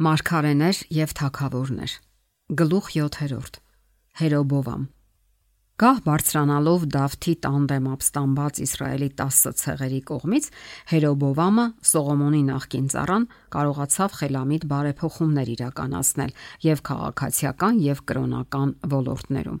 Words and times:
Մարգարեներ 0.00 0.78
եւ 0.96 1.10
թագավորներ 1.18 1.94
Գլուխ 2.56 2.86
7 2.94 3.58
Հերոբովամ. 4.16 4.86
Գահ 5.82 5.98
բարձրանալով 6.06 6.86
Դավթի 6.94 7.34
տանդեմ 7.44 7.90
ապստամբած 7.94 8.60
Իսրայելի 8.64 9.08
10 9.20 9.52
ցեղերի 9.60 10.00
կողմից 10.08 10.48
Հերոբովամը 10.94 11.66
Սողոմոնի 11.90 12.40
նախկին 12.48 12.88
ծառան 12.96 13.28
կարողացավ 13.56 14.16
խելամիտ 14.22 14.66
բարեփոխումներ 14.72 15.52
իրականացնել 15.60 16.34
եւ 16.70 16.82
քաղաքացիական 16.88 17.84
եւ 17.90 18.02
կրոնական 18.08 18.74
ոլորտներում 18.96 19.60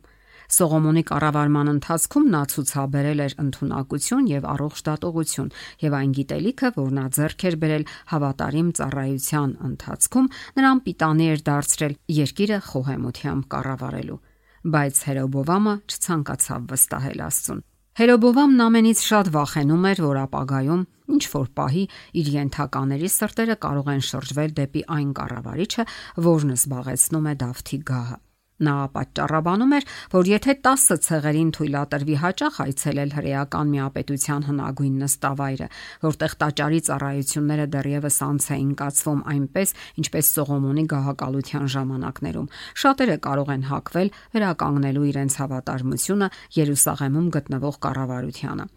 Սողոմոնի 0.50 1.02
կառավարման 1.10 1.70
ընթացքում 1.70 2.24
նա 2.34 2.40
ցուցաբերել 2.50 3.22
էր 3.26 3.34
ընտունակություն 3.44 4.28
եւ 4.30 4.46
առողջ 4.50 4.82
դատողություն 4.88 5.50
եւ 5.84 5.96
այն 6.00 6.14
գիտելիքը, 6.18 6.70
որ 6.80 6.90
նա 6.98 7.04
ձեռք 7.16 7.44
էր 7.50 7.56
բերել 7.62 7.84
հավատարիմ 8.10 8.68
ծառայության 8.80 9.50
ընթացքում, 9.70 10.30
նրան 10.58 10.82
պիտանի 10.90 11.26
էր 11.30 11.44
դարձրել 11.50 11.94
երկիրը 12.20 12.58
խոհեմությամբ 12.70 13.50
կառավարելու։ 13.54 14.20
Բայց 14.60 14.96
Հերոբովամը 15.10 15.74
չցանկացավ 15.88 16.64
վստահել 16.74 17.20
Աստծուն։ 17.30 17.60
Հերոբովամն 18.00 18.60
ամենից 18.64 19.00
շատ 19.06 19.30
վախենում 19.34 19.86
էր, 19.90 20.02
որ 20.04 20.18
ապագայում 20.20 20.82
ինչ 21.10 21.24
որ 21.34 21.48
պահի 21.58 21.84
իր 22.20 22.30
յենթակաների 22.36 23.10
սրտերը 23.16 23.56
կարող 23.66 23.92
են 23.96 24.02
շրջվել 24.10 24.56
դեպի 24.60 24.82
այն 24.96 25.12
կառավարիչը, 25.20 25.86
որն 26.30 26.56
զբաղեցնում 26.56 27.30
է 27.30 27.34
Դավթի 27.44 27.80
գահը։ 27.90 28.18
Նա 28.60 28.74
պատճառաբանում 28.92 29.70
էր, 29.76 29.84
որ 30.12 30.28
եթե 30.30 30.54
10 30.66 30.98
ցեղերին 31.06 31.52
թույլատրվի 31.56 32.16
հաճախ 32.20 32.58
այցելել 32.64 33.14
հրեական 33.16 33.70
միապետության 33.74 34.44
հնագույն 34.50 34.98
նստավայրը, 35.00 35.68
որտեղ 36.04 36.34
տաճարի 36.44 36.80
ծառայությունները 36.90 37.66
դեռևս 37.76 38.18
անց 38.28 38.48
էին 38.56 38.74
կացվում 38.80 39.22
այնպես, 39.34 39.74
ինչպես 40.04 40.32
Սողոմոնի 40.40 40.84
գահակալության 40.92 41.72
ժամանակներում, 41.76 42.50
շատերը 42.84 43.16
կարող 43.30 43.54
են 43.56 43.64
հակվել 43.70 44.12
վերականգնելու 44.36 45.08
իրենց 45.14 45.40
հավատարմությունը 45.40 46.30
Երուսաղեմում 46.60 47.32
գտնվող 47.40 47.80
կառավարությանը։ 47.88 48.68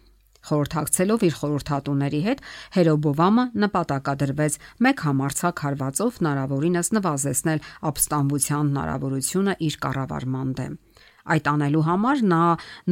Խորհրդակցելով 0.44 1.24
իր 1.28 1.36
խորհրդատուների 1.40 2.20
հետ, 2.24 2.42
Հերոբովամը 2.74 3.44
նպատակադրվեց 3.64 4.58
մեկ 4.84 5.04
համարցակ 5.08 5.62
հարվածով 5.64 6.18
հնարավորինս 6.20 6.90
նվազեցնել 6.98 7.64
ապստամբության 7.90 8.72
հնարավորությունը 8.74 9.54
իր 9.68 9.78
կառավարման 9.84 10.50
դեմ։ 10.60 10.74
Այդ 11.24 11.46
անելու 11.48 11.84
համար 11.88 12.18
նա 12.28 12.42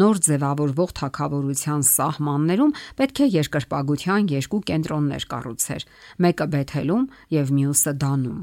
նոր 0.00 0.20
ձևավորվող 0.27 0.92
թակավորության 1.03 1.83
սահմաններում 1.89 2.73
պետք 3.00 3.20
է 3.20 3.27
երկրպագության 3.36 4.30
երկու 4.33 4.62
կենտրոններ 4.73 5.27
կառուցեր՝ 5.34 5.86
մեկը 6.25 6.47
Բեթելում 6.56 7.05
եւ 7.36 7.53
մյուսը 7.61 7.95
Դանում։ 8.06 8.41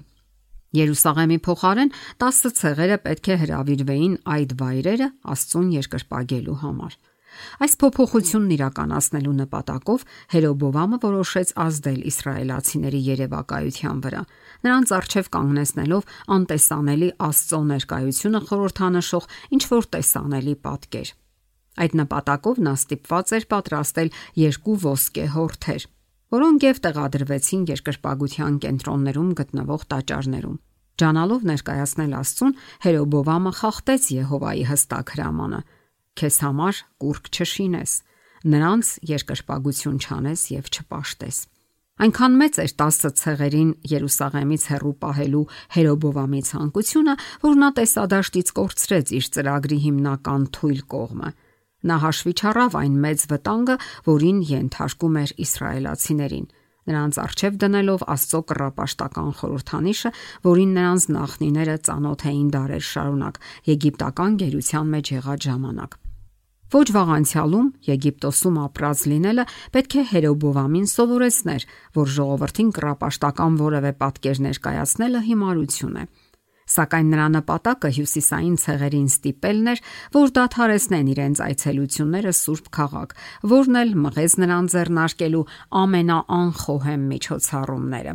Երուսաղեմի 0.77 1.37
փոխարեն 1.49 1.93
10 2.21 2.53
ցեղերը 2.59 2.97
պետք 3.09 3.29
է 3.33 3.37
հրավիրվեին 3.43 4.17
այդ 4.37 4.51
վայրերը 4.59 5.07
Աստծուն 5.33 5.71
երկրպագելու 5.79 6.59
համար։ 6.61 6.99
Այս 7.63 7.73
փոփոխությունն 7.81 8.53
իրականացնելու 8.55 9.33
նպատակով 9.39 10.05
Հերոբովամը 10.33 10.97
որոշեց 11.03 11.53
ազդել 11.63 11.99
իսրայելացիների 12.09 13.01
երևակայության 13.09 14.01
վրա։ 14.05 14.21
Նրանց 14.65 14.93
արժև 14.99 15.29
կանգնեցնելով 15.35 16.13
անտեսանելի 16.39 17.09
Աստծո 17.29 17.59
ներկայությունը 17.69 18.41
խորհրդանշող 18.49 19.29
ինչ 19.59 19.63
որ 19.69 19.89
տեսանելի 19.95 20.55
պատկեր։ 20.69 21.13
Այդ 21.79 21.93
նպատակով 21.99 22.63
նա 22.65 22.73
ստիպված 22.79 23.33
էր 23.39 23.45
պատրաստել 23.53 24.09
երկու 24.39 24.77
ոսկե 24.83 25.25
հորթեր, 25.35 25.83
որոնք 26.35 26.65
եւ 26.65 26.81
տեղադրվեցին 26.85 27.61
երկրպագության 27.69 28.57
կենտրոններում 28.65 29.29
գտնվող 29.39 29.85
տաճարներում։ 29.93 30.57
Ջանալով 30.99 31.45
ներկայացնել 31.47 32.15
Աստծուն, 32.19 32.55
Հերոբովամը 32.83 33.51
խախտեց 33.59 34.07
Եհովայի 34.19 34.63
հստակ 34.67 35.13
հրամանը 35.15 35.59
քեզ 36.19 36.37
համար 36.45 36.81
կուրկ 37.03 37.29
չշինես, 37.35 37.93
նրանց 38.53 38.91
երկրպագություն 39.09 39.97
չանես 39.99 40.43
եւ 40.55 40.69
չպաշտես։ 40.73 41.39
Այնքան 41.99 42.35
մեծ 42.39 42.57
էր 42.63 42.73
10 42.79 43.09
ցեղերին 43.19 43.71
Երուսաղեմից 43.91 44.65
հեռու 44.71 44.93
պահելու 45.03 45.41
Հերոբովամի 45.75 46.43
ցանկությունը, 46.49 47.15
որ 47.43 47.57
նա 47.59 47.69
տեսադաշտից 47.79 48.51
կորցրեց 48.59 49.11
իր 49.19 49.25
ծրագրի 49.35 49.79
հիմնական 49.83 50.45
թույլ 50.55 50.79
կողմը։ 50.95 51.33
Նա 51.89 51.97
հաշվի 52.03 52.33
չառավ 52.39 52.79
այն 52.79 52.95
մեծ 53.03 53.25
վտանգը, 53.33 53.75
որին 54.07 54.39
ենթարկում 54.47 55.19
էր 55.19 55.35
իսրայելացիներին 55.43 56.47
նրանց 56.89 57.17
արչև 57.21 57.57
դնելով 57.61 58.03
Աստծո 58.15 58.39
կռապաշտական 58.49 59.31
խորհրդանիշը, 59.39 60.11
որին 60.47 60.75
նրանց 60.79 61.07
նախնիները 61.19 61.77
ծանոթ 61.85 62.27
էին 62.33 62.51
դարեր 62.55 62.85
շարունակ 62.89 63.41
Եգիպտական 63.69 64.39
գերության 64.43 64.93
մեջ 64.95 65.11
եղած 65.19 65.49
ժամանակ։ 65.49 65.99
Ոչ 66.69 66.85
վաղ 66.93 67.11
անցյալում 67.15 67.67
Եգիպտոսում 67.87 68.57
ապրած 68.61 68.99
լինելը 69.09 69.45
պետք 69.73 69.93
է 69.97 70.01
Հերոբովամին 70.09 70.83
սովորեցներ, 70.91 71.63
որ 71.97 72.11
ժողովրդին 72.15 72.69
կրապաշտական 72.77 73.55
որևէ 73.61 73.91
պատկեր 74.03 74.41
ներկայացնելը 74.45 75.21
հիմարություն 75.29 75.95
է։ 75.97 76.03
Սակայն 76.69 77.07
նրա 77.09 77.25
նպատակը 77.33 77.89
հյուսիսային 77.95 78.57
ցեղերին 78.61 79.07
ստիպելն 79.09 79.71
էր, 79.73 79.81
որ 80.13 80.33
դադարեցնեն 80.37 81.09
իրենց 81.09 81.41
այցելությունները 81.47 82.33
Սուրբ 82.37 82.69
քաղաք, 82.77 83.15
որն 83.49 83.79
էլ 83.81 83.95
մղեց 84.05 84.35
նրան 84.45 84.69
ձեռնարկելու 84.69 85.43
ամենաանխոհեմ 85.81 87.09
միջոցառումները։ 87.09 88.13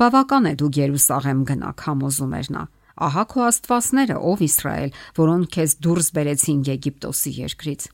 Բավական 0.00 0.48
է 0.48 0.56
դուք 0.62 0.80
Երուսաղեմ 0.88 1.44
գնաք, 1.52 1.86
համոզում 1.90 2.36
էր 2.40 2.52
նա 2.56 2.64
ահա 3.06 3.24
քո 3.32 3.44
աստվածները, 3.48 4.16
ով 4.18 4.42
Իսրայել, 4.48 4.96
որոնք 5.18 5.52
քեզ 5.54 5.74
դուրս 5.84 6.08
բերեցին 6.18 6.64
Եգիպտոսի 6.68 7.32
երկրից։ 7.38 7.86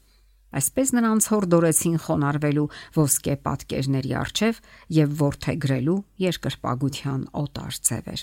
Այսպես 0.54 0.92
նրանց 0.94 1.26
հորդորեցին 1.32 1.96
խոնարվելու 2.04 2.68
ոսկե 2.94 3.34
պատկերների 3.44 4.12
արչև 4.20 4.60
եւ 4.98 5.18
ворթեգրելու 5.20 5.98
երկրպագության 6.24 7.24
օտար 7.42 7.78
ձևեր։ 7.88 8.22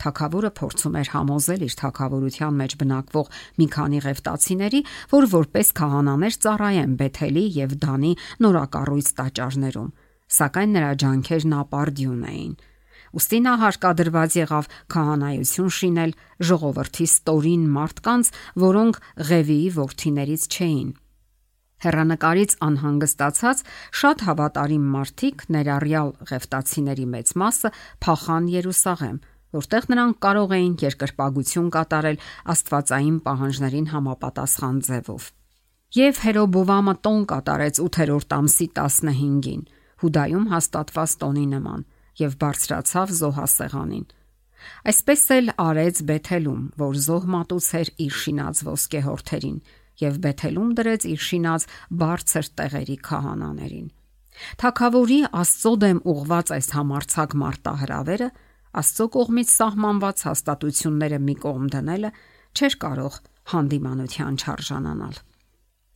Թակավորը 0.00 0.50
փորձում 0.56 0.94
էր 1.00 1.08
համոզել 1.12 1.64
իր 1.66 1.74
թակավորության 1.80 2.54
մեջ 2.60 2.74
բնակվող 2.80 3.26
մի 3.60 3.66
քանի 3.74 3.98
ղևտացիների, 4.06 4.80
որ 5.12 5.26
որպես 5.34 5.72
քահանաներ 5.80 6.38
ծառայեն 6.44 6.94
Բեթելի 7.00 7.44
եւ 7.56 7.74
Դանի 7.84 8.12
նորակառույց 8.44 9.10
տաճարներում, 9.20 9.90
սակայն 10.40 10.74
նրա 10.76 10.90
ջանքերն 11.04 11.56
ապարդյուն 11.60 12.24
էին։ 12.32 12.54
Ոստի 13.10 13.38
նա 13.42 13.52
հարկադրված 13.58 14.34
եղավ 14.38 14.66
քահանայություն 14.94 15.70
շինել 15.76 16.12
ժողովրդի 16.50 17.06
ստորին 17.10 17.64
մարդկանց, 17.74 18.30
որոնք 18.62 19.00
Ղևիի 19.30 19.70
ворթիներից 19.76 20.44
չէին։ 20.50 20.90
Հերանկարից 21.80 22.54
անհանգստացած 22.66 23.60
շատ 24.00 24.22
հավատարիմ 24.28 24.86
մարդիկ, 24.94 25.44
ներառյալ 25.56 26.10
ղևտացիների 26.30 27.06
մեծ 27.14 27.32
մասը, 27.40 27.70
փախան 28.04 28.48
Երուսաղեմ, 28.54 29.16
որտեղ 29.56 29.86
նրանք 29.90 30.18
կարող 30.26 30.52
էին 30.60 30.74
երկրպագություն 30.84 31.70
կատարել 31.74 32.18
աստվածային 32.54 33.16
պահանջներին 33.26 33.88
համապատասխան 33.94 34.76
ձևով։ 34.90 35.30
Եվ 35.90 36.20
Հերոբովամը 36.22 36.94
տոն 37.02 37.22
կատարեց 37.32 37.80
8-րդ 37.82 38.36
ամսի 38.36 38.66
15-ին, 38.76 39.62
Հուդայում 40.04 40.44
հաստատված 40.52 41.14
տոնի 41.20 41.46
նման, 41.50 41.82
եւ 42.20 42.36
բարձրացավ 42.40 43.12
զոհասեղանին։ 43.20 44.06
Այսպես 44.90 45.22
էլ 45.36 45.46
արեց 45.64 46.00
Բեթելում, 46.10 46.64
որ 46.80 46.98
զոհ 47.06 47.24
մատուցեր 47.34 47.90
իր 48.04 48.18
շինած 48.20 48.60
ոսկե 48.66 49.00
հորթերին 49.06 49.56
եւ 50.00 50.18
Բեթելում 50.24 50.74
դրեց 50.80 51.06
իր 51.10 51.24
շինած 51.30 51.66
բարձր 52.02 52.50
տեղերի 52.60 52.96
քահանաներին։ 53.08 53.88
Թագավորի 54.60 55.18
Աստծո 55.40 55.72
դեմ 55.84 55.98
ուղված 56.12 56.52
այս 56.56 56.68
համարցակ 56.76 57.34
մարտահրավերը 57.40 58.28
Աստծո 58.80 59.06
կողմից 59.16 59.52
սահմանված 59.56 60.22
հաստատությունները 60.30 61.18
մի 61.26 61.34
կողմ 61.44 61.66
դնելը 61.74 62.10
չէր 62.54 62.76
կարող 62.84 63.18
հանդիմանության 63.50 64.38
չարժանանալ։ 64.40 65.20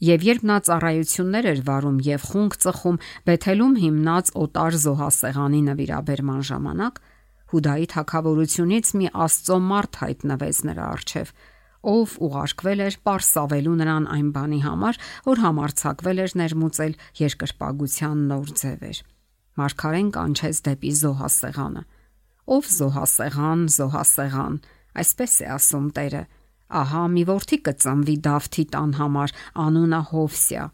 Եվ 0.04 0.24
երբ 0.26 0.42
նա 0.48 0.56
ծառայություններ 0.66 1.46
էր 1.48 1.60
վարում 1.64 1.98
եւ 2.04 2.24
խունկ 2.28 2.54
ծխում 2.64 2.96
Բեթելում 3.28 3.74
հիմնած 3.84 4.30
օտար 4.44 4.76
զոհասեղանի 4.84 5.60
նվիրաբերման 5.68 6.42
ժամանակ, 6.48 6.98
Հուդայի 7.54 7.86
թակավորությունից 7.94 8.90
մի 8.98 9.08
Աստծո 9.24 9.56
մարդ 9.70 9.98
հայտնվեց 10.02 10.60
նրա 10.68 10.84
առջև, 10.94 11.32
ով 11.94 12.14
ուղարկվել 12.26 12.80
էր 12.84 12.96
པարսավելու 13.04 13.76
նրան 13.80 14.06
այն 14.14 14.28
բանի 14.34 14.60
համար, 14.64 15.00
որ 15.28 15.42
համարցակվել 15.44 16.22
էր 16.24 16.36
ներմուծել 16.40 16.94
երկրպագության 17.20 18.24
նոր 18.34 18.54
ձևեր։ 18.60 19.02
Մարգարեն 19.60 20.08
կանչեց 20.18 20.62
դեպի 20.68 20.92
զոհասեղանը։ 21.04 21.82
Ով 22.54 22.64
զոհասեղան, 22.74 23.60
զոհասեղան, 23.78 24.56
այսպես 25.04 25.34
է 25.44 25.46
ասում 25.54 25.86
Տերը 25.94 26.24
ահա 26.80 27.02
մի 27.14 27.24
ворթի 27.30 27.58
կծնվի 27.68 28.16
Դավթի 28.24 28.64
տան 28.74 28.94
համար, 28.98 29.34
անունը 29.64 30.00
Հովսիա, 30.10 30.64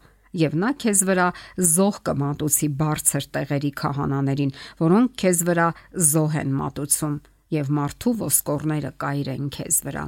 եւ 0.41 0.55
նա 0.63 0.71
քեզ 0.81 1.03
վրա 1.09 1.27
զոհ 1.71 1.99
կմատուցի 2.07 2.69
բարձր 2.81 3.27
տեղերի 3.35 3.71
քահանաներին, 3.81 4.55
որոնք 4.81 5.13
քեզ 5.21 5.43
վրա 5.49 5.67
զոհ 6.11 6.37
են 6.41 6.55
մատուցում 6.61 7.15
եւ 7.51 7.71
մարդու 7.77 8.13
ոսկորները 8.21 8.91
կայրեն 9.03 9.49
քեզ 9.51 9.77
վրա։ 9.87 10.05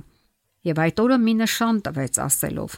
Եվ 0.64 0.80
այդ 0.84 1.02
օրը 1.04 1.18
մի 1.24 1.34
նշան 1.44 1.80
տվեց 1.84 2.20
ասելով. 2.24 2.78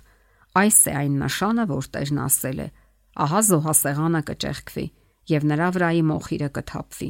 Այս 0.56 0.80
է 0.90 0.94
այն 1.06 1.18
նշանը, 1.22 1.66
որ 1.70 1.90
Տերն 1.94 2.20
ասել 2.26 2.60
է. 2.66 2.68
Ահա 3.26 3.42
զոհասեղանը 3.46 4.22
կճեղքվի 4.30 4.86
եւ 5.30 5.46
նրա 5.52 5.68
վրայի 5.76 6.02
մոխիրը 6.10 6.50
կթափվի։ 6.56 7.10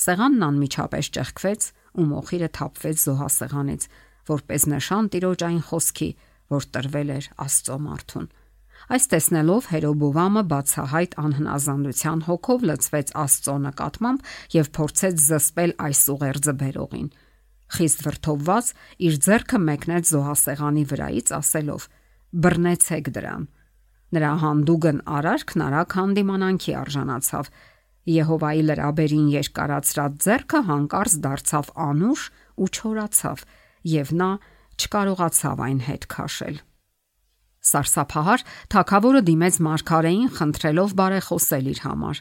Սեղանն 0.00 0.44
անմիջապես 0.48 1.10
ճեղքվեց 1.14 1.66
ու 2.00 2.06
մոխիրը 2.10 2.48
թափվեց 2.56 3.04
զոհասեղանից, 3.06 3.86
որպես 4.28 4.66
նշան 4.74 5.08
տիրոջ 5.14 5.46
այն 5.48 5.62
խոսքի, 5.70 6.10
որ 6.50 6.68
տրվել 6.74 7.10
էր 7.16 7.26
Աստծո 7.46 7.78
մարդուն։ 7.86 8.28
Այս 8.90 9.04
տեսնելով 9.12 9.66
Հերոբովամը 9.70 10.42
բացահայտ 10.50 11.16
անհնազանդության 11.20 12.22
հոգով 12.26 12.62
լցվեց 12.70 13.12
Աստծո 13.22 13.56
նկատմամբ 13.66 14.30
եւ 14.56 14.70
փորձեց 14.76 15.24
զսպել 15.30 15.74
այս 15.86 16.00
ուղերձը 16.14 16.54
բերողին։ 16.64 17.08
Խիստ 17.70 18.04
վրթովված 18.06 18.70
իր 19.06 19.18
ձեռքը 19.26 19.58
մեկնեց 19.68 20.10
զոհասեղանի 20.10 20.84
վրայից 20.90 21.28
ասելով. 21.38 21.82
«Բռնեցեք 22.30 23.10
դրան»։ 23.14 23.44
Նրա 24.10 24.30
հանդուգն 24.42 24.98
արարքն 25.18 25.62
արագ 25.66 25.94
հանդիմանանքի 26.00 26.72
արժանացավ։ 26.80 27.50
Եհովայի 28.10 28.62
լրաբերին 28.70 29.26
երկարացրած 29.36 30.16
ձեռքը 30.24 30.60
հանկարծ 30.70 31.14
դարձավ 31.26 31.70
անուշ 31.86 32.22
ու 32.60 32.68
չորացավ, 32.74 33.38
եւ 33.86 34.12
նա 34.20 34.30
չկարողացավ 34.80 35.62
այն 35.66 35.80
հետ 35.86 36.04
քաշել։ 36.14 36.60
Սարսափահար 37.70 38.44
թակավորը 38.72 39.20
դիմեց 39.28 39.56
Մարգարեին 39.66 40.28
խնդրելով 40.36 40.94
բարեխոսել 41.00 41.66
իր 41.70 41.80
համար։ 41.84 42.20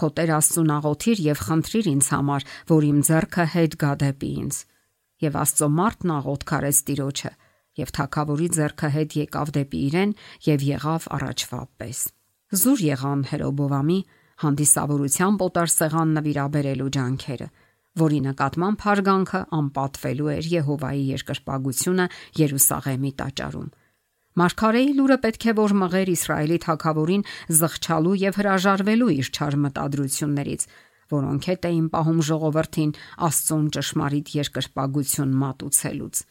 Քո 0.00 0.08
Տեր 0.16 0.30
Աստծուն 0.36 0.70
աղոթիր 0.76 1.22
եւ 1.26 1.40
խնդրիր 1.46 1.88
ինձ 1.90 2.10
համար, 2.14 2.46
որ 2.70 2.86
իմ 2.90 3.00
ձեռքը 3.08 3.46
հետ 3.54 3.74
գա 3.82 3.90
դեպի 4.00 4.30
ինձ։ 4.40 4.60
Եվ 5.20 5.38
Աստծո 5.40 5.68
մարդն 5.80 6.12
աղոթ 6.14 6.46
կարեց 6.50 6.78
Տիրոջը, 6.90 7.32
եւ 7.80 7.92
թակավորի 7.98 8.48
ձեռքը 8.56 8.88
հետ 8.94 9.16
եկավ 9.20 9.52
դեպի 9.56 9.80
իրեն 9.90 10.14
եւ 10.46 10.64
եղավ 10.70 11.08
առաջվա 11.18 11.60
պես։ 11.80 12.00
Զուր 12.60 12.80
եղան 12.86 13.26
Հերոբովամի 13.30 13.98
հանդիսավորության 14.40 15.36
պոտար 15.40 15.70
սեղան 15.74 16.14
նվիրաբերելու 16.16 16.90
ջանքերը, 16.96 17.48
որի 18.00 18.20
նկատմամբ 18.26 18.84
հարգանքը 18.86 19.40
անպատվելու 19.60 20.30
էր 20.34 20.48
Եհովայի 20.54 21.04
երկրպագությունը 21.10 22.06
Երուսաղեմի 22.40 23.12
տաճարում։ 23.20 23.68
Մարգարեի 24.40 24.90
լուրը 24.96 25.16
պետք 25.24 25.44
է 25.50 25.54
որ 25.58 25.72
մղեր 25.80 26.10
Իսրայելի 26.14 26.58
թագավորին 26.64 27.24
զղջալու 27.60 28.16
եւ 28.20 28.38
հրաժարվելու 28.40 29.10
իր 29.20 29.30
չար 29.34 29.56
մտադրություններից, 29.64 30.66
որոնք 31.10 31.48
հետ 31.50 31.68
էին 31.70 31.86
պահում 31.94 32.20
ժողովրդին 32.30 32.92
Աստծուն 33.26 33.70
ճշմարիտ 33.76 34.34
երկրպագություն 34.40 35.38
մատուցելուց։ 35.44 36.24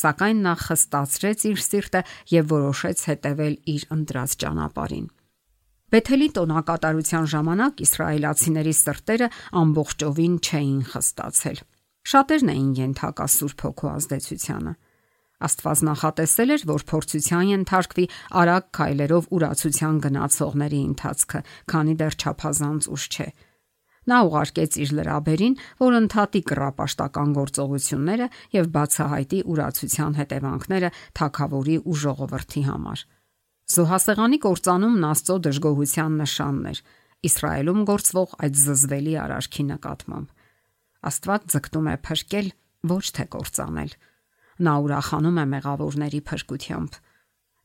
Սակայն 0.00 0.44
նա 0.46 0.52
խստացրեց 0.64 1.46
իր 1.50 1.64
սիրտը 1.66 2.04
եւ 2.38 2.52
որոշեց 2.54 3.06
հետևել 3.10 3.56
իր 3.74 3.88
ընտրած 3.98 4.36
ճանապարհին։ 4.44 5.08
Բեթելի 5.90 6.26
տոնակատարության 6.36 7.24
ժամանակ 7.32 7.80
իսրայելացիների 7.82 8.74
սրտերը 8.78 9.28
ամբողջովին 9.60 10.36
չէին 10.38 10.78
խստացել։ 10.86 11.58
Շատերն 12.10 12.52
էին 12.52 12.68
ենթակա 12.78 13.26
Սուրբ 13.34 13.64
Հոգու 13.66 13.90
ազդեցությանը։ 13.90 14.74
Աստված 15.50 15.82
նախատեսել 15.90 16.54
էր, 16.54 16.64
որ 16.70 16.86
փորձության 16.94 17.50
ենթարկվի 17.50 18.06
արագ 18.38 18.64
քայլերով 18.78 19.28
ուրացության 19.34 20.00
գնացողների 20.06 20.80
ընթացքը, 20.90 21.40
քանի 21.74 21.94
դեռ 22.00 22.18
չափազանց 22.20 22.90
ուշ 22.94 23.04
չէ։ 23.10 23.28
Նա 24.10 24.18
ուղարկեց 24.30 24.76
իր 24.84 24.92
լրաբերին, 25.00 25.54
որ 25.80 25.96
ընդհատի 26.00 26.40
կռապաշտական 26.50 27.32
գործողությունները 27.40 28.26
եւ 28.56 28.70
բացահայտի 28.78 29.40
ուրացության 29.50 30.18
հետևանքները 30.20 30.90
թակավորի 31.20 31.76
ու 31.82 31.98
ժողովրդի 32.04 32.62
համար։ 32.70 33.04
Զոհասեղանի 33.70 34.38
կործանումն 34.42 35.04
Աստծո 35.06 35.34
դժգոհության 35.46 36.14
նշանն 36.18 36.64
էր 36.70 36.78
Իսրայելում 37.28 37.82
գործվող 37.90 38.32
այդ 38.46 38.56
զզվելի 38.60 39.12
արարքի 39.24 39.64
նկատմամբ։ 39.68 40.32
Աստված 41.10 41.46
ձգտում 41.54 41.90
է 41.90 41.94
փրկել, 42.08 42.48
ոչ 42.90 43.04
թե 43.14 43.26
կործանել։ 43.36 43.94
Նա 44.66 44.74
ուրախանում 44.86 45.38
է 45.38 45.46
մեղավորների 45.54 46.20
փրկությամբ։ 46.30 46.98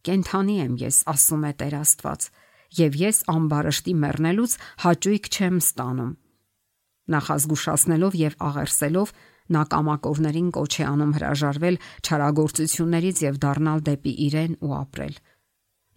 Կենթանի 0.06 0.56
եմ 0.66 0.76
ես, 0.86 0.98
ասում 1.16 1.46
է 1.50 1.52
Տեր 1.66 1.76
Աստված, 1.82 2.30
եւ 2.86 2.98
ես 3.02 3.18
ամբարշտի 3.34 3.94
մեռնելուց 4.06 4.58
հաճույք 4.86 5.30
չեմ 5.34 5.58
ստանում։ 5.66 6.12
Նախազգուշացնելով 7.16 8.20
եւ 8.22 8.36
աղերսելով 8.46 9.16
նա 9.56 9.62
կամակորներին 9.74 10.50
կոչ 10.58 10.74
է 10.76 10.86
անում 10.86 11.16
հրաժարվել 11.16 11.76
չարագործություններից 12.06 13.18
եւ 13.26 13.36
դառնալ 13.46 13.84
դեպի 13.90 14.14
իրեն 14.26 14.56
ու 14.66 14.74
ապրել։ 14.86 15.18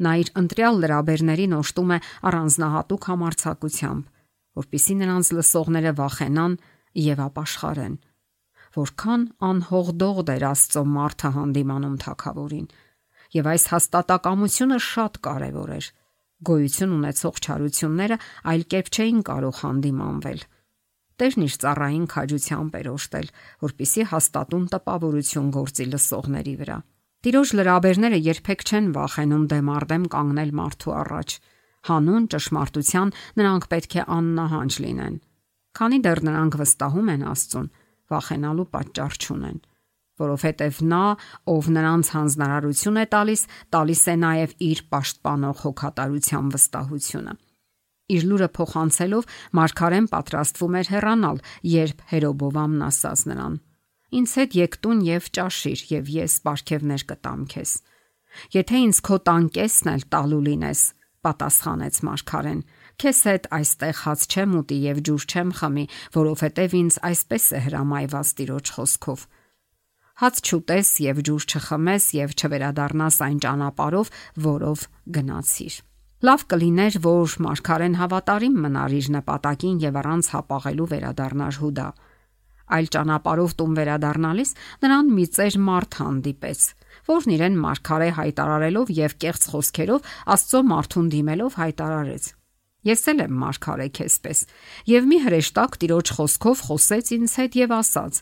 Նա 0.04 0.12
իր 0.22 0.28
ընտրյալ 0.42 0.82
լրաբերներին 0.84 1.56
օշտում 1.58 1.94
է 1.94 1.98
առանձնահատուկ 2.30 3.08
համարցակությամբ, 3.12 4.04
որpիսի 4.58 4.94
նրանց 5.02 5.32
լսողները 5.38 5.94
վախենան 5.98 6.54
եւ 7.08 7.24
ապաշխարեն 7.28 7.96
որքան 8.76 9.22
անհողդող 9.48 10.20
դեր 10.28 10.44
Աստծո 10.48 10.82
մարդը 10.96 11.30
հանդիմանում 11.36 11.96
թակավորին։ 12.04 12.66
Եվ 13.36 13.48
այս 13.52 13.64
հաստատակամությունը 13.72 14.78
շատ 14.88 15.18
կարևոր 15.26 15.72
էր։ 15.78 15.88
Գոյություն 16.48 16.94
ունեցող 16.98 17.40
չարությունները 17.44 18.18
այլ 18.52 18.62
կերպ 18.74 18.90
չէին 18.94 19.22
կարող 19.28 19.56
հանդիմանվել։ 19.62 20.44
Տերն 21.18 21.44
իր 21.48 21.54
ծառային 21.64 22.06
քաջությամբ 22.12 22.76
էր 22.78 22.88
օշտել, 22.94 23.32
որpիսի 23.66 24.04
հաստատուն 24.12 24.68
տպավորություն 24.74 25.50
գործի 25.58 25.86
լսողների 25.94 26.54
վրա։ 26.62 26.78
Տիրոջ 27.28 27.50
լրաբերները 27.58 28.18
երբեք 28.24 28.62
չեն 28.64 28.86
վախենում 28.94 29.42
դեմ 29.50 29.66
արդեմ 29.68 30.04
կանգնել 30.14 30.52
մարդու 30.60 30.92
առաջ։ 30.96 31.34
Հանուն 31.88 32.28
ճշմարտության 32.32 33.10
նրանք 33.40 33.66
պետք 33.72 33.96
է 34.00 34.04
աննահանջ 34.16 34.78
լինեն։ 34.84 35.18
Քանի 35.76 35.98
դեռ 36.06 36.22
նրանք 36.24 36.56
վստահում 36.62 37.10
են 37.12 37.26
Աստծուն, 37.28 37.68
վախենալու 38.08 38.66
պատճառ 38.78 39.18
չունեն, 39.20 39.60
որովհետև 40.24 40.80
նա, 40.88 41.02
ով 41.52 41.70
նրանց 41.76 42.12
հանձնարարություն 42.16 42.96
է 42.96 43.06
տալիս, 43.12 43.44
տալիս 43.76 44.02
է 44.08 44.16
նաև 44.24 44.58
իր 44.72 44.84
պաշտպանող 44.88 45.62
հոգատարության 45.68 46.52
վստահությունը։ 46.56 47.38
Իր 48.08 48.28
լուրը 48.32 48.52
փոխանցելով 48.56 49.32
Մարգարեն 49.58 50.12
պատրաստվում 50.16 50.80
էր 50.80 50.92
հեռանալ, 50.96 51.46
երբ 51.76 52.06
Հերոբովամն 52.08 52.88
ասաց 52.88 53.28
նրան. 53.28 53.64
Ինձ 54.08 54.34
հետ 54.40 54.58
եկտուն 54.58 55.00
եւ 55.08 55.30
ճաշիր 55.36 55.80
եւ 55.92 56.12
ես 56.16 56.36
ապարքևներ 56.40 57.02
կտամ 57.12 57.40
քեզ։ 57.52 57.72
Եթե 58.54 58.78
ինձ 58.88 59.00
քո 59.08 59.16
տանկեսն 59.28 59.90
էլ 59.92 60.04
տալու 60.12 60.44
լինես, 60.48 60.80
պատասխանեց 61.28 62.00
Մարգարեն, 62.08 62.60
Քեզ 62.98 63.18
հետ 63.30 63.44
այստեղ 63.54 63.98
հաց 64.02 64.22
չեմ 64.26 64.54
ուտի 64.58 64.76
եւ 64.82 65.00
ջուր 65.06 65.24
չեմ 65.30 65.50
խմի, 65.58 65.82
որովհետեւ 66.16 66.72
ինձ 66.78 66.96
այսպես 67.08 67.44
է 67.54 67.60
հրամայված 67.66 68.30
Տիրոջ 68.40 68.72
խոսքով։ 68.74 69.20
Հաց 70.18 70.40
չուտես 70.48 70.90
եւ 71.04 71.20
ջուր 71.28 71.46
չխմես 71.46 72.08
եւ 72.18 72.34
չվերադառնաս 72.34 73.18
այն 73.28 73.38
ճանապարով, 73.44 74.10
որով 74.48 74.82
գնացիր։ 75.14 75.76
Լավ 76.26 76.42
կլիներ, 76.50 76.98
որ 77.06 77.36
Մարգարեն 77.46 77.96
հավատարիմ 78.02 78.58
մնար 78.66 78.98
իր 78.98 79.10
նպատակին 79.14 79.78
եւ 79.86 80.00
առանց 80.02 80.30
հապաղելու 80.34 80.90
վերադառնար 80.98 81.60
Հուդա։ 81.62 81.88
Այլ 82.68 82.88
ճանապարով 82.94 83.54
տուն 83.58 83.76
վերադառնալիս 83.78 84.50
նրան 84.84 85.12
մի 85.18 85.24
ծեր 85.38 85.56
մարդ 85.68 85.98
հանդիպեց, 85.98 86.64
որն 87.08 87.34
իրեն 87.38 87.60
Մարգարե 87.64 88.08
հայտարարելով 88.18 88.92
եւ 88.98 89.14
կեղծ 89.24 89.46
խոսքերով 89.52 90.10
Աստծո 90.36 90.60
մարդուն 90.72 91.08
դիմելով 91.14 91.56
հայտարարեց. 91.62 92.28
Ես 92.88 93.00
էլ 93.10 93.22
եմ 93.24 93.32
մարգարե 93.42 93.86
քեզպես։ 93.98 94.40
Եվ 94.88 95.08
մի 95.10 95.16
հրեշտակ 95.24 95.74
տիրոջ 95.82 96.12
խոսքով 96.18 96.60
խոսեց 96.68 97.10
ինձ 97.18 97.34
հետ 97.40 97.58
եւ 97.58 97.74
ասաց. 97.78 98.20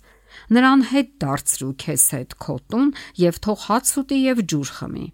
Նրան 0.56 0.82
հետ 0.90 1.12
դարձրու 1.22 1.74
քեզ 1.82 2.06
հետ 2.16 2.34
քոտուն 2.46 2.90
եւ 3.20 3.38
թող 3.46 3.60
հաց 3.66 3.92
ուտի 4.00 4.18
եւ 4.22 4.42
ջուր 4.52 4.72
խմի։ 4.78 5.06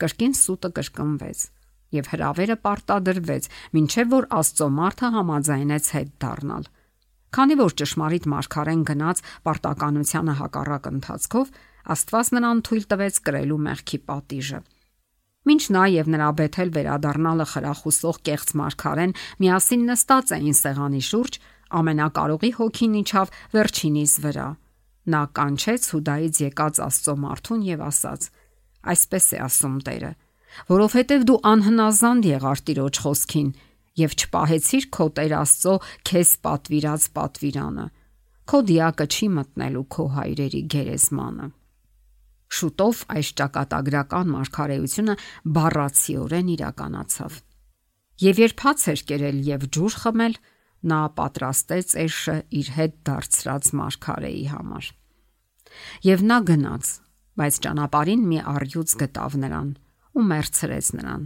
Կրկին 0.00 0.36
սուտը 0.40 0.70
կրկնվեց 0.80 1.46
եւ 1.90 2.10
հրավերը 2.12 2.56
պարտադրվեց, 2.64 3.48
ինչեւ 3.80 4.12
որ 4.14 4.26
Աստծո 4.40 4.68
մարդը 4.76 5.08
համաձայնեց 5.16 5.88
հետ 5.96 6.12
դառնալ։ 6.22 6.68
Քանի 7.30 7.56
որ 7.60 7.74
ճշմարիտ 7.78 8.24
մարգարեն 8.30 8.82
գնաց 8.90 9.22
պարտականությանը 9.46 10.34
հակառակ 10.40 10.86
ընթացքով, 10.90 11.52
Աստված 11.90 12.28
նրան 12.36 12.58
թույլ 12.66 12.84
տվեց 12.90 13.18
կրելու 13.26 13.58
մեղքի 13.66 13.98
պատիժը։ 14.10 14.58
Մինչ 15.48 15.62
նա 15.72 15.84
եւ 15.90 16.08
նրա 16.12 16.26
բեթել 16.40 16.70
վերադառնալը 16.76 17.46
խրախուսող 17.50 18.16
կեղծ 18.28 18.50
մարգարեն 18.60 19.14
միասին 19.40 19.86
նստած 19.88 20.32
էին 20.36 20.56
սեղանի 20.58 21.00
շուրջ, 21.06 21.38
ամենակարողի 21.80 22.50
հոգին 22.58 22.98
իջավ 23.00 23.32
վերջինիս 23.54 24.14
վրա։ 24.26 24.48
Նա 25.10 25.22
կանչեց 25.38 25.88
Հուդայից 25.94 26.40
եկած 26.44 26.80
Աստծո 26.84 27.14
մարդուն 27.24 27.62
եւ 27.70 27.84
ասաց. 27.88 28.26
Այսպես 28.90 29.26
է 29.30 29.38
ասում 29.46 29.76
Տերը, 29.86 30.12
որովհետեւ 30.70 31.24
դու 31.30 31.40
անհնազանդ 31.50 32.28
եղար 32.30 32.62
Տիրոջ 32.68 33.00
խոսքին 33.00 33.50
եւ 33.98 34.14
չպահեցիր 34.20 34.86
քո 34.94 35.06
Տեր 35.18 35.34
Աստծո 35.40 35.74
քեզ 36.10 36.30
պատվիրած 36.46 37.06
պատվիրանը։ 37.16 37.86
քո 38.50 38.58
դիակը 38.66 39.06
չի 39.14 39.26
մտնելու 39.30 39.82
քո 39.94 40.04
հայրերի 40.16 40.60
գերեզմանը։ 40.74 41.44
Շուտով 42.50 43.02
այս 43.14 43.28
ճակատագրական 43.40 44.32
մարգարեությունը 44.34 45.14
բառացիորեն 45.54 46.48
իրականացավ։ 46.56 47.36
Եվ 48.20 48.40
երբ 48.42 48.64
հաց 48.66 48.86
էր 48.90 49.02
կերել 49.10 49.38
եւ 49.50 49.66
ջուր 49.76 49.98
խմել, 50.02 50.34
նա 50.90 51.00
պատրաստեց 51.20 51.94
Էշը 52.04 52.36
իր 52.60 52.72
հետ 52.74 52.96
դարձրած 53.06 53.70
մարգարեի 53.80 54.44
համար։ 54.50 54.90
Եվ 56.10 56.24
նա 56.26 56.38
գնաց, 56.50 56.90
բայց 57.38 57.60
ճանապարհին 57.64 58.24
մի 58.32 58.40
առյուծ 58.50 58.96
գտավ 59.04 59.36
նրան 59.44 59.70
ու 60.10 60.24
մերցրեց 60.30 60.88
նրան, 60.98 61.24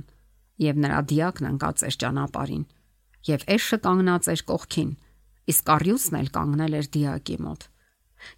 եւ 0.62 0.80
նրա 0.84 0.98
դիակն 1.10 1.48
ընկած 1.50 1.84
էր 1.88 1.96
ճանապարհին, 2.04 2.64
եւ 3.28 3.46
Էշը 3.54 3.78
կանգնած 3.84 4.28
էր 4.34 4.42
կողքին, 4.50 4.90
իսկ 5.54 5.70
առյուծն 5.74 6.18
էլ 6.20 6.28
կանգնել 6.34 6.76
էր 6.80 6.90
դիակի 6.94 7.38
մոտ։ 7.44 7.70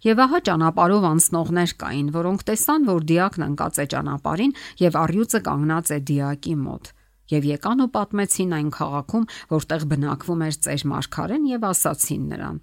Եվ 0.03 0.21
ահա 0.25 0.39
ճանապարհով 0.47 1.05
անցնողներ 1.07 1.73
կային, 1.81 2.07
որոնք 2.15 2.41
տեսան, 2.47 2.87
որ 2.87 3.05
դիակն 3.11 3.45
ընկած 3.47 3.77
է 3.77 3.85
ճանապարհին 3.93 4.55
եւ 4.83 4.97
առյուծը 5.03 5.39
կանգնած 5.47 5.91
է 5.95 5.99
դիակի 6.11 6.55
մոտ։ 6.63 6.89
Եվ 7.27 7.47
եկան 7.47 7.83
ու 7.83 7.89
պատմեցին 7.95 8.53
այն 8.57 8.67
քաղաքում, 8.77 9.25
որտեղ 9.51 9.85
բնակվում 9.91 10.43
էր 10.47 10.57
ծեր 10.67 10.83
Մարգարեն 10.91 11.47
եւ 11.47 11.65
ասացին 11.67 12.27
նրան. 12.31 12.59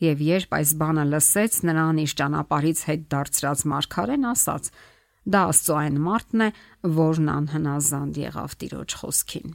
Եվ 0.00 0.22
երբ 0.24 0.54
այս 0.56 0.70
բանը 0.80 1.04
լսեց, 1.10 1.56
նրան 1.68 2.00
իր 2.00 2.12
ճանապարից 2.20 2.78
հետ 2.88 3.02
դարձրած 3.12 3.64
Մարգարեն 3.68 4.24
ասաց. 4.30 4.70
Դա 5.30 5.40
Աստծո 5.50 5.74
այն 5.78 5.98
մարդն 6.04 6.42
է, 6.42 6.48
որն 6.96 7.28
անհնազանդ 7.30 8.16
եղավ 8.20 8.54
Տիրոջ 8.60 8.94
խոսքին։ 9.00 9.52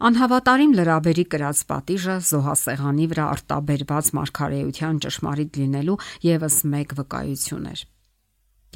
Անհավատարիմ 0.00 0.70
լրաբերի 0.78 1.24
կրած 1.34 1.58
պատիժը 1.68 2.14
զոհասեղանի 2.30 3.08
վրա 3.10 3.26
արտաբերված 3.34 4.06
մարգարեության 4.16 5.00
ճշմարիտ 5.04 5.58
լինելու 5.60 5.96
եւս 6.24 6.56
մեկ 6.72 6.94
վկայություն 7.00 7.66
էր։ 7.74 7.82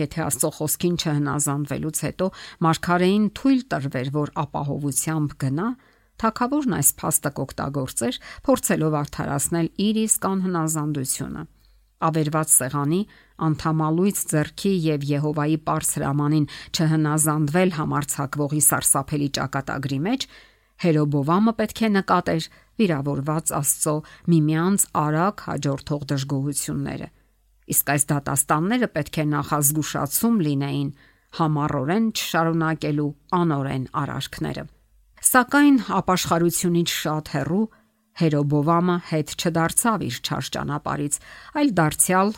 Եթե 0.05 0.21
Աստծո 0.27 0.51
խոսքին 0.59 0.95
չհնազանդվելուց 1.01 1.99
հետո 2.05 2.29
մարգարեին 2.67 3.27
թույլ 3.41 3.61
տրվեր, 3.73 4.09
որ 4.19 4.33
ապահովությամբ 4.45 5.37
գնա, 5.45 5.69
Թագավորն 6.15 6.75
այս 6.79 6.91
փաստը 7.01 7.31
կօգտագործեր, 7.39 8.19
փորձելով 8.47 8.97
արդարացնել 9.01 9.69
իր 9.85 9.97
իսկ 10.05 10.27
անհնազանդությունը։ 10.31 11.43
Ավերված 12.09 12.53
սեղանի, 12.55 13.01
Անթամալույց 13.45 14.19
зерքի 14.31 14.73
եւ 14.85 15.07
Եհովայի 15.11 15.57
པարս 15.65 15.89
հրամանին 15.99 16.45
չհնազանդվել 16.75 17.73
համարցակվողի 17.79 18.61
սարսափելի 18.69 19.29
ճակատագրի 19.39 20.01
մեջ 20.05 20.27
Հերոբովամը 20.83 21.53
պետք 21.59 21.81
է 21.87 21.89
նկատեր 21.95 22.47
վիրավորված 22.81 23.51
Աստծո 23.59 23.95
միմյանց 24.33 24.87
արագ 25.01 25.45
հաջորդող 25.49 26.07
դժգոհությունները։ 26.13 27.09
Իսկ 27.75 27.93
այս 27.95 28.07
դատաստանները 28.11 28.89
պետք 28.95 29.19
է 29.23 29.25
նախազգուշացում 29.35 30.41
լինեին 30.47 30.91
համառորեն 31.39 32.09
չշարունակելու 32.15 33.13
անորեն 33.39 33.87
արարքները։ 34.03 34.65
Սակայն 35.25 35.79
ապաշխարությունից 35.99 36.95
շատ 36.95 37.31
հեռու 37.35 37.65
Հերոբովամը 38.15 38.97
հետ 39.11 39.31
չդարձավ 39.35 40.03
իր 40.07 40.19
ճարճանապարից, 40.29 41.17
այլ 41.59 41.71
դարձյալ 41.81 42.29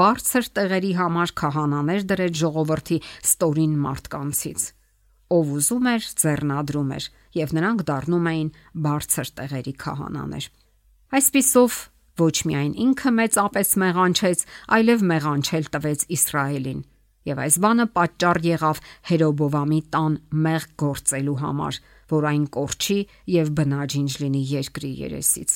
բարձր 0.00 0.50
տեղերի 0.58 0.92
համար 1.00 1.32
քահանաներ 1.40 2.04
դրեց 2.10 2.36
ժողովրդի 2.44 2.98
ստորին 3.30 3.80
մարդկանցից 3.86 4.68
ով 5.30 5.50
ուզում 5.56 5.88
էր 5.90 6.06
ձեռնադրում 6.20 6.90
էր 6.96 7.04
եւ 7.38 7.52
նրանք 7.54 7.82
դառնում 7.86 8.28
էին 8.30 8.48
բարձր 8.86 9.28
տեղերի 9.38 9.74
քահանաներ։ 9.84 10.46
Այսպիսով 11.20 11.76
ոչ 12.20 12.36
միայն 12.50 12.72
ինքը 12.84 13.10
մեծապես 13.20 13.68
մեղանչեց, 13.82 14.42
այլև 14.76 15.04
մեղանչել 15.10 15.68
տվեց 15.74 16.04
Իսրայելին։ 16.16 16.80
Եվ 17.30 17.40
այս 17.44 17.56
բանը 17.62 17.86
պատճառ 17.94 18.38
եղավ 18.48 18.80
Հերոբովամի 19.10 19.80
տան 19.94 20.14
մեղ 20.46 20.66
գործելու 20.82 21.38
համար, 21.40 21.80
որ 22.10 22.26
այն 22.30 22.44
կորչի 22.56 22.98
եւ 23.30 23.50
բնաջինջ 23.60 24.16
լինի 24.24 24.42
երկրի 24.50 24.92
երեսից։ 25.04 25.50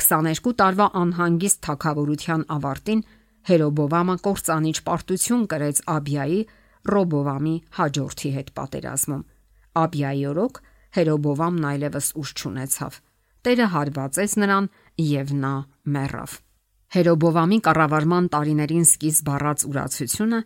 22 0.00 0.54
տարվա 0.60 0.86
անհանգիստ 1.00 1.60
թակավորության 1.66 2.44
ավարտին 2.56 3.02
Հերոբովամը 3.48 4.16
կործանիչ 4.26 4.76
պարտություն 4.86 5.44
կրեց 5.50 5.80
Աբիայի 5.94 6.40
Ռոբովամի 6.90 7.54
հաջորդի 7.78 8.30
հետ 8.36 8.52
պատերազմում։ 8.60 9.22
Աբիայի 9.80 10.22
օրոք 10.30 10.60
Հերոբովամն 10.96 11.66
այլևս 11.70 12.06
ուժ 12.20 12.30
չունեցավ։ 12.40 13.00
Տերը 13.40 13.66
հարվածեց 13.74 14.32
նրան 14.42 14.70
եւ 15.00 15.34
նա 15.40 15.52
մեռավ։ 15.96 16.32
Հերոբովամի 16.90 17.58
կառավարման 17.66 18.24
տարիներին 18.34 18.86
սկիզբ 18.90 19.28
առած 19.34 19.66
ուրացությունը 19.70 20.40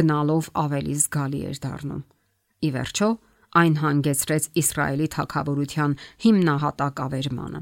գնալով 0.00 0.48
ավելի 0.64 0.94
զգալի 1.00 1.40
էր 1.50 1.58
դառնում։ 1.64 2.02
Ի 2.60 2.70
վերջո, 2.76 3.08
այն 3.60 3.74
հանգեցրեց 3.82 4.44
Իսրայելի 4.62 5.08
թակավորության 5.14 5.96
հիմնահատակ 6.24 7.02
ավերմանը։ 7.04 7.60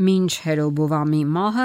Մինչ 0.00 0.30
Հերոբովամի 0.40 1.18
մահը 1.28 1.64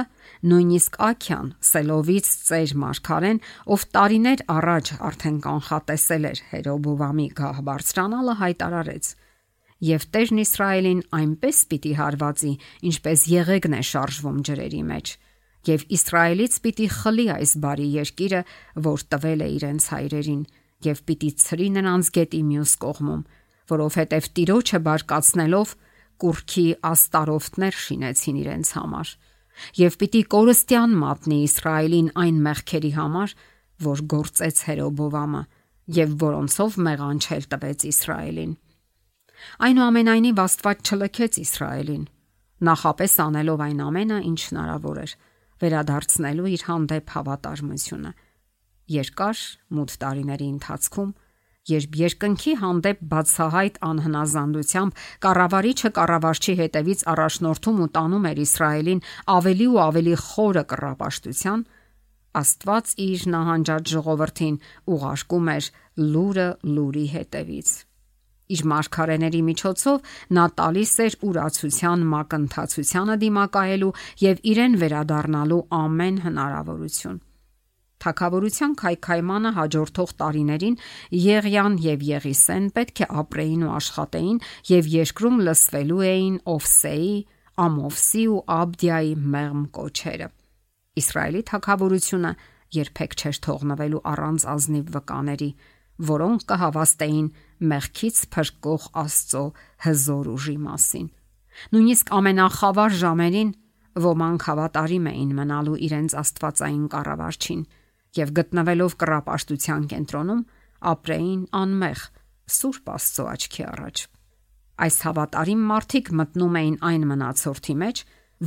նույնիսկ 0.51 0.97
Աքյան 0.99 1.51
Սելովից 1.63 2.31
ծեր 2.47 2.73
Մարգարեն, 2.81 3.37
ով 3.71 3.85
տարիներ 3.95 4.43
առաջ 4.51 4.91
արդեն 5.07 5.37
կանխատեսել 5.45 6.27
էր 6.27 6.41
Հերոբովամի 6.49 7.27
գահ 7.37 7.61
բարձրանալը 7.69 8.35
հայտարարեց. 8.41 9.09
Եւ 9.87 10.05
Տերն 10.11 10.43
Իսրայելին 10.43 11.01
այնպես 11.21 11.57
պիտի 11.71 11.93
հարվածի, 12.01 12.53
ինչպես 12.91 13.25
եղեգն 13.31 13.77
է 13.77 13.81
շարժվում 13.87 14.37
ջրերի 14.49 14.83
մեջ, 14.91 15.07
եւ 15.71 15.87
Իսրայելից 15.97 16.53
պիտի 16.67 16.87
խլի 16.97 17.27
այս 17.37 17.51
բարի 17.63 17.89
երկիրը, 17.95 18.41
որ 18.91 19.03
տվել 19.07 19.41
է 19.47 19.49
իրենց 19.55 19.87
հայրերին, 19.93 20.43
եւ 20.87 21.03
պիտի 21.07 21.31
ցրի 21.47 21.67
նրանց 21.77 22.09
գետի 22.17 22.41
մյուս 22.51 22.73
կողմում, 22.83 23.21
որովհետեւ 23.71 24.27
Տիրոջը 24.37 24.79
բարկացնելով 24.87 25.77
կուրքի 26.23 26.67
աստարոֆտներ 26.91 27.77
շինեցին 27.87 28.37
իրենց 28.43 28.71
համար 28.77 29.13
եւ 29.77 29.97
պիտի 30.01 30.21
կորստյան 30.33 30.95
մատնի 31.01 31.37
Իսրայելին 31.47 32.09
այն 32.23 32.41
մեղքերի 32.47 32.91
համար, 32.97 33.33
որ 33.87 34.03
գործեց 34.13 34.61
Հերոբովամը 34.67 35.41
եւ 35.97 36.13
որոնցով 36.23 36.77
մեղանչել 36.87 37.47
տվեց 37.53 37.85
Իսրայելին։ 37.91 38.53
Այնուամենայնիվ 39.67 40.39
Աստված 40.43 40.91
չլքեց 40.91 41.39
Իսրայելին, 41.43 42.05
նախապես 42.67 43.13
անելով 43.27 43.63
այն 43.67 43.81
ամենը, 43.87 44.17
ինչ 44.27 44.39
հնարավոր 44.47 45.01
էր, 45.03 45.11
վերադարձնելու 45.61 46.49
իր 46.57 46.63
հանդեպ 46.67 47.13
հավատարմությունը։ 47.17 48.11
Երկար 48.97 49.39
մութ 49.77 49.93
տարիների 50.01 50.47
ընթացքում 50.57 51.11
երբ 51.67 51.97
երկնքի 52.01 52.53
հանդեպ 52.61 53.01
բացահայտ 53.11 53.79
անհնազանդությամբ 53.87 55.01
կառավարիչը 55.25 55.91
կառավարչի 55.97 56.53
հետևից 56.61 57.01
առաջնորդում 57.13 57.81
ու 57.83 57.89
տանում 57.97 58.29
էր 58.31 58.39
Իսրայելին 58.47 59.03
ավելի 59.37 59.67
ու 59.67 59.81
ավելի 59.87 60.15
խորը 60.27 60.63
կռապաշտության, 60.71 61.65
Աստված 62.37 62.89
իր 63.01 63.21
նահանջած 63.33 63.91
ժողովրդին 63.97 64.57
ուղարկում 64.93 65.47
էր 65.53 65.69
լուրը 66.13 66.47
լուրի 66.77 67.05
հետևից։ 67.13 67.69
Իր 68.47 68.61
մարգարեների 68.71 69.41
միջոցով 69.47 70.11
նա 70.37 70.45
տալիս 70.59 70.93
էր 71.07 71.17
ուրացության 71.29 72.05
մակընթացությանը 72.13 73.17
դիմակայելու 73.23 73.93
եւ 74.23 74.43
իրեն 74.53 74.77
վերադառնալու 74.83 75.63
ամեն 75.81 76.21
հնարավորություն։ 76.27 77.17
Թագավորության 78.03 78.73
քայքայմանը 78.77 79.51
հաջորդող 79.57 80.11
տարիներին 80.21 80.75
Եղյան 81.17 81.77
եւ 81.85 82.03
Եղիսեն 82.07 82.67
պետք 82.77 83.01
է 83.01 83.07
ապրեին 83.21 83.63
ու 83.67 83.71
աշխատեին 83.77 84.41
եւ 84.69 84.89
երկրում 84.93 85.39
լսվելու 85.47 86.03
էին 86.11 86.35
Օֆսեի, 86.53 87.15
Ամովսի 87.57 88.23
ու 88.33 88.41
Աբդիայի 88.57 89.13
մեղմ 89.33 89.63
կոչերը։ 89.77 90.27
Իսրայելի 91.01 91.41
թագավորությունը 91.49 92.31
երբեք 92.77 93.15
չէր 93.17 93.39
թողնվելու 93.47 94.03
առանց 94.11 94.45
ազնիվ 94.53 94.91
վկաների, 94.97 95.49
որոնք 96.07 96.45
կհավաստեին 96.51 97.27
մեղքից 97.71 98.17
փրկող 98.33 98.87
Աստծո 99.01 99.43
հզոր 99.87 100.29
ուժի 100.37 100.57
մասին։ 100.67 101.07
Նույնիսկ 101.73 102.11
ամենախավար 102.17 102.97
ժամերին 103.01 103.51
ոմանք 103.97 104.43
հավատարիմ 104.47 105.07
էին 105.11 105.31
մնալու 105.37 105.79
իրենց 105.87 106.15
Աստվածային 106.21 106.85
կառավարչին 106.93 107.63
եւ 108.17 108.33
գտնվելով 108.37 108.95
կռապաշտության 109.01 109.87
կենտրոնում 109.93 110.43
ապրեին 110.91 111.41
անմեղ 111.61 112.03
Սուրբ 112.57 112.91
Աստծո 112.93 113.25
աչքի 113.33 113.63
առաջ։ 113.67 114.03
Այս 114.77 114.97
հավատարիմ 115.07 115.61
մարդիկ 115.71 116.09
մտնում 116.21 116.57
էին 116.61 116.77
այն 116.87 117.05
մնացորդի 117.11 117.75
մեջ, 117.81 118.01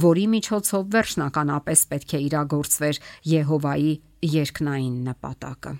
որի 0.05 0.27
միջոցով 0.35 0.85
վերջնականապես 0.95 1.81
պետք 1.91 2.15
է 2.15 2.21
իրագործվեր 2.31 3.01
Եհովայի 3.31 3.95
երկնային 4.31 4.97
նպատակը։ 5.11 5.73